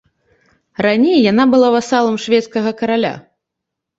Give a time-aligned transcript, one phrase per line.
[0.85, 3.13] Раней яна была васалам шведскага караля.